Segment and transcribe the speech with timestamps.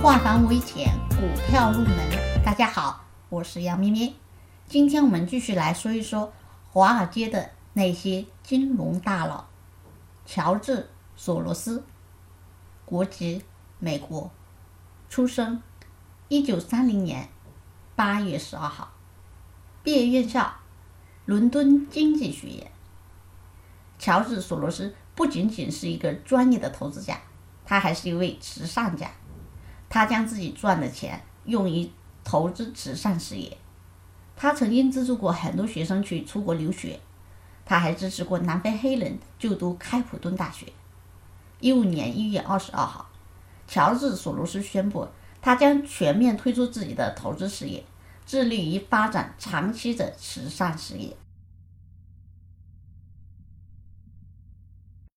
[0.00, 1.16] 化繁为简，股
[1.48, 1.96] 票入门。
[2.44, 4.14] 大家好，我是杨咩咩。
[4.68, 6.32] 今天我们继续来说一说
[6.70, 9.46] 华尔街的那些金融大佬。
[10.24, 10.72] 乔治·
[11.16, 11.82] 索罗斯，
[12.84, 13.42] 国籍
[13.80, 14.30] 美国，
[15.08, 15.60] 出生
[16.28, 17.28] 一九三零年
[17.96, 18.92] 八月十二号，
[19.82, 20.54] 毕业院校
[21.26, 22.70] 伦敦经济学院。
[23.98, 27.18] 乔治·索罗斯不仅仅是一个专业的投资家，
[27.64, 29.10] 他还是一位慈善家。
[29.88, 31.90] 他将自己赚的钱用于
[32.22, 33.56] 投资慈善事业。
[34.36, 37.00] 他曾经资助过很多学生去出国留学。
[37.64, 40.72] 他还支持过南非黑人就读开普敦大学。
[41.60, 43.06] 一五年一月二十二号，
[43.66, 45.06] 乔治·索罗斯宣布，
[45.42, 47.84] 他将全面推出自己的投资事业，
[48.24, 51.14] 致力于发展长期的慈善事业。